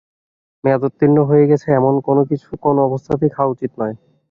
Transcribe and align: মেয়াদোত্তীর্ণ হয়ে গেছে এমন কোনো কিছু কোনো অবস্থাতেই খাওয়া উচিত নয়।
মেয়াদোত্তীর্ণ 0.63 1.17
হয়ে 1.29 1.49
গেছে 1.51 1.67
এমন 1.79 1.93
কোনো 2.07 2.21
কিছু 2.29 2.47
কোনো 2.63 2.79
অবস্থাতেই 2.87 3.33
খাওয়া 3.35 3.53
উচিত 3.55 3.71
নয়। 3.79 3.95